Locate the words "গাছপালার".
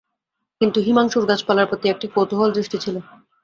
1.25-1.69